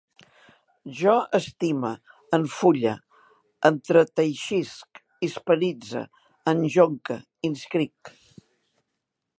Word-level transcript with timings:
Jo 0.99 1.11
estime, 1.39 1.91
enfulle, 2.37 2.93
entreteixisc, 3.69 5.03
hispanitze, 5.27 6.03
enjonque, 6.55 7.21
inscric 7.51 8.15